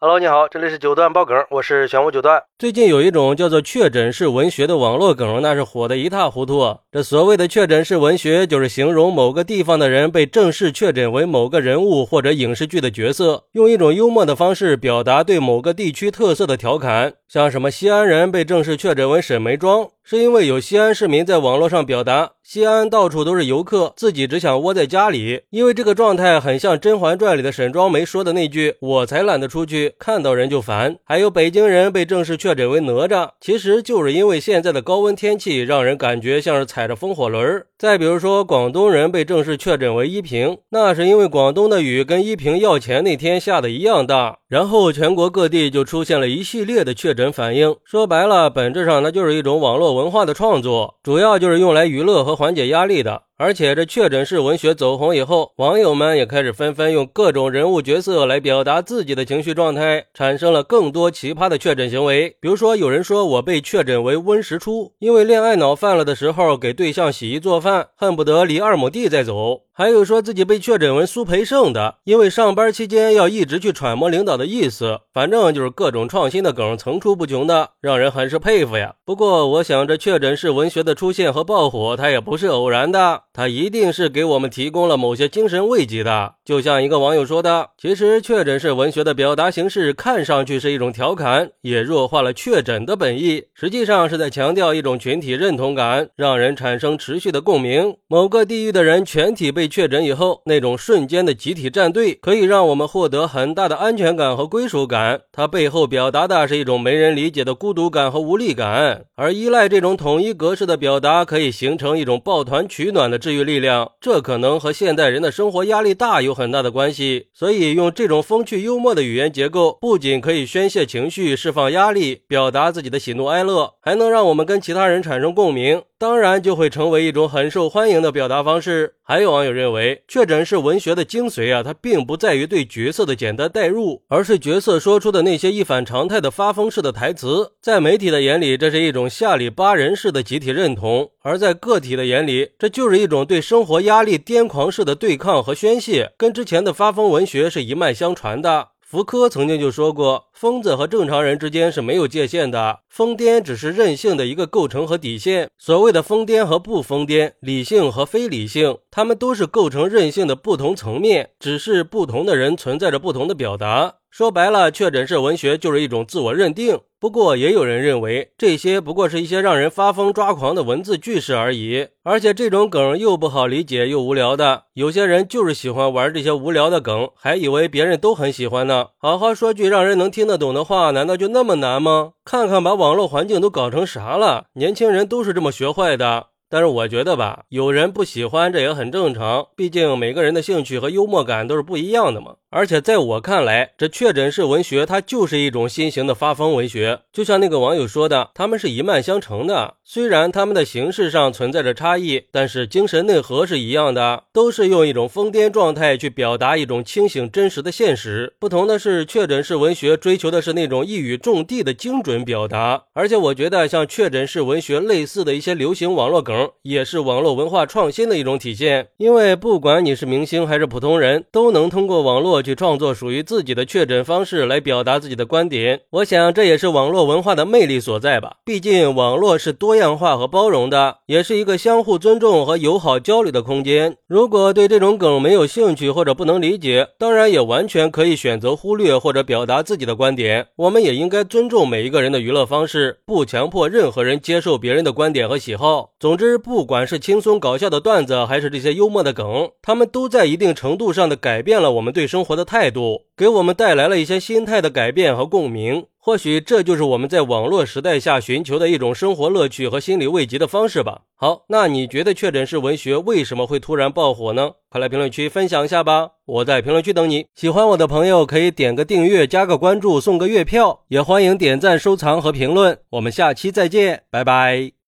[0.00, 2.40] Hello，你好，这里是九段爆梗，我是玄武九段。
[2.56, 6.76] 最近有一种叫做确诊式文学的网络梗，那是火得一塌糊涂。
[6.92, 17.14] 这所谓的确诊式文学，就是形容某个地方的人被正式确诊为某个人物或者影视剧的角色，用一种幽默的方式表达对某个地区特色的调侃。
[17.26, 37.62] 像什么西安人被正式确诊为沈眉庄，是因为有西安市民在网络上表达西安到处都是游客，自己只想窝在家里，因为这个状态很像《甄嬛传》里的沈庄梅说的那句：“我才懒得出去，看到人就烦。”还有北京人被正式确诊为哪吒，其实就是因为现在的高温天气让人感觉像是踩着风火轮。
[37.76, 47.76] 再比如说广东人被正式确诊为依萍，那是因为广东的雨跟依萍要钱那天下的一样大，然后全国各地就出现了一系列的确诊反应。
[47.84, 53.24] 说白了，本质上那就是一种网络文化的创作，主要就是用来娱乐和缓解压力的。
[53.40, 62.36] 而且这确诊式文学走红以后，网友们也开始纷纷用各种人物角色来表达自己的情绪状态，产生了更多奇葩的确诊行为。
[62.40, 69.60] 比如说，有人说我被确诊为温实初，因为恋爱脑犯了的时候给对象洗衣做饭，恨不得离二亩地再走。
[69.72, 74.98] 还有说自己被确诊为苏培盛的，因为上班期间要一直去揣摩领导的意思。
[75.14, 78.96] 反正就是各种创新的梗层出不穷的，让人很是佩服呀。
[79.04, 83.22] 不过，我想这确诊式文学的出现和爆火，它也不是偶然的。
[83.38, 97.94] 它一定是给我们提供了某些精神慰藉的，就像一个网友说的：“其实确诊式文学的表达形式看上去是一种调侃，也弱化了确诊的本意，实际上是在强调一种群体认同感，让人产生持续的共鸣。
[98.08, 105.20] 某个地域的人全体被确诊以后，那种瞬间的集体站队，可以让我们获得很大的安全感和归属感。
[105.30, 117.26] 它背后表达的是一种没人理解的孤独感和无力感，而依赖这种统一格式的表达，可以形成一种抱团取暖的。”治愈力量，这可能和现代人的生活压力大有很大的关系。
[117.34, 125.82] 所以，用这种风趣幽默的语言结构，不仅可以宣泄情绪、释放压力、表达自己的喜怒哀乐，还能让我们跟其他人产生共鸣。
[125.98, 128.94] 当然就会成为一种很受欢迎的表达方式。
[129.02, 137.54] 还有网友认为，确诊是文学的精髓啊，它并不在于对角色的简单代入，而是角色说出的那些一反常态的发疯式的台词。
[137.60, 148.68] 在媒体的眼里，这是一种下里巴人式的集体认同；而在个体的眼里，这就是一种对生活压力癫狂式的对抗和宣泄，跟之前的发疯文学是一脉相传的。
[148.90, 155.50] 福柯曾经就说过，疯子和正常人之间是没有界限的，疯癫只是任性的一个构成和底线。
[155.58, 163.96] 所谓的疯癫和不疯癫，理性和非理性，他们都是构成任性的不同层面，只是不同的人存在着不同的表达。
[164.10, 166.80] 说白了，确诊式文学就是一种自我认定。
[166.98, 171.88] 不过，也有人认为这些不过是一些让人发疯抓狂的文字句式而已。
[172.02, 178.86] 而且，这种梗又不好理解又无聊的，有些人就是喜欢玩这些无聊的梗，还以为别人都很喜欢呢。
[178.98, 182.12] 好好说句让人能听得懂的话，难道就那么难吗？
[182.24, 186.28] 看看把网络环境都搞成啥了，年轻人都是这么学坏的。
[186.50, 192.36] 但是我觉得吧，有人不喜欢这也很正常，毕竟每个人的兴趣和幽默感都是不一样的嘛。
[192.50, 199.74] 而且在我看来，这确诊式文学它就是一种新型的发疯文学，就像那个网友说的，他们是一脉相承的。
[199.84, 208.34] 虽然他们的形式上存在着差异，但是精神内核是一样的，都是用一种疯癫状态去表达一种清醒真实的现实。
[208.38, 212.84] 不同的是，确诊式文学追求的是那种一语中的的精准表达。
[212.94, 216.50] 而且我觉得像确诊式文学类似的一些流行网络梗。
[216.62, 225.80] 也是网络文化创新的一种体现，因为不管你是明星还是普通人，都能通过网络去创作属于自己的确诊方式来表达自己的观点。
[225.90, 228.38] 我想这也是网络文化的魅力所在吧。
[228.44, 233.96] 毕竟网络是多样化和包容的，也是一个相互尊重和友好交流的空间。
[234.06, 240.46] 如果对这种梗没有兴趣或者不能理解，当然也完全可以选择忽略或者表达自己的观点。
[240.56, 245.90] 我们也应该尊重每一个人的娱乐方式，不强迫任何人接受别人的观点和喜好。
[246.00, 246.38] 总之。
[246.38, 255.86] 不管是轻松搞笑的段子，还是这些幽默的梗，他们都在一定程度上的改变了我们对生活活的态度，给我们带来了一些心态的改变和共鸣。
[255.98, 261.02] 或许这就是我们在网络时代下寻求的一种生活乐趣和心理慰藉的方式吧。
[261.16, 264.52] 好，那你觉得确诊式文学为什么会突然爆火呢？
[264.68, 266.10] 快来评论区分享一下吧！
[266.26, 267.26] 我在评论区等你。
[267.34, 272.78] 喜欢我的朋友可以点个订阅、加个关注、送个月票，也欢迎点赞、收藏和评论。
[272.90, 274.72] 我们下期再见，拜拜。